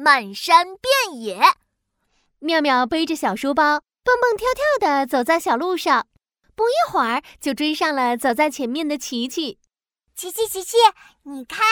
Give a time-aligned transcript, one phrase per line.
[0.00, 1.42] 漫山遍野。
[2.38, 6.06] 妙妙背着小书包，蹦蹦跳跳地走在小路上，
[6.54, 9.58] 不一会儿就追上了走在前面的琪琪。
[10.14, 10.76] 琪琪，琪琪，
[11.24, 11.66] 你看，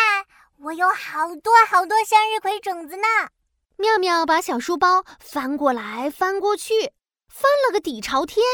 [0.58, 3.06] 我有好多好多向日葵种子呢！
[3.76, 6.92] 妙妙把小书包翻过来翻过去，
[7.28, 8.44] 翻了个底朝天，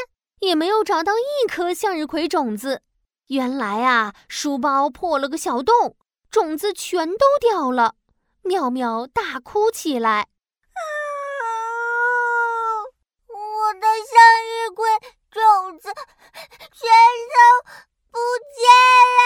[0.40, 2.82] 也没有找到一颗向日葵种子。
[3.28, 5.96] 原来啊，书包破了个小洞，
[6.30, 7.94] 种子全都掉了。
[8.42, 10.28] 妙妙大哭起来。
[13.28, 14.86] 我的向日葵
[15.30, 16.90] 种子全
[17.30, 17.36] 都
[18.10, 18.18] 不
[18.58, 18.68] 见
[19.18, 19.22] 了！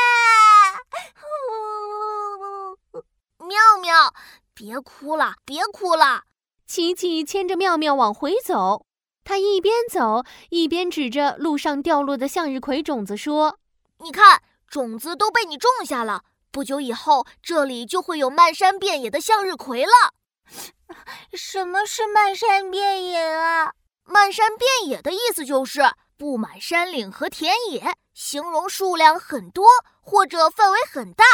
[3.47, 4.13] 妙妙，
[4.55, 6.25] 别哭了，别哭了！
[6.67, 8.87] 琪琪牵着妙妙往回走，
[9.25, 13.59] 他一边走一边指着路上掉落的向日葵种子说
[13.99, 16.23] ：“你看，种子都被你种下了，
[16.57, 19.93] 不久以后这里就会有漫山遍野的向日葵了。”
[21.37, 23.75] 什么是漫山遍野啊？
[24.05, 25.83] 漫山遍野的意思就是
[26.17, 29.67] 布满山岭和田野，形容数量很多
[30.01, 31.25] 或者范围很大。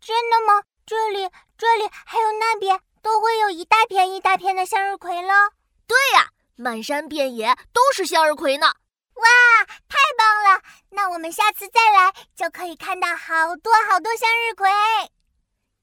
[0.00, 0.64] 真的吗？
[0.84, 5.50] 这里、这里还有那边，都会有一大片一大片的向日葵了。
[5.86, 8.72] 对呀，漫山遍野都是向日葵呢。
[9.16, 10.62] 哇，太棒了！
[10.90, 14.68] 那我们下次再来就可以看到好多好多向日葵。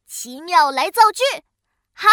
[0.07, 1.23] 奇妙来造句，
[1.93, 2.09] 嗨，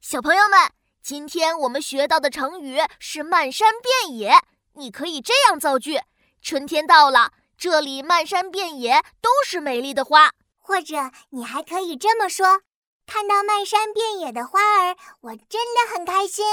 [0.00, 0.72] 小朋友们。
[1.02, 4.34] 今天我们学到的成语是“漫山遍野”，
[4.74, 6.00] 你可以这样造句：
[6.40, 10.30] 春天到了，这里漫山遍野都是美丽的花。
[10.58, 12.62] 或者你还可以这么说：
[13.04, 16.46] 看到漫山遍野的花儿，我真的很开心。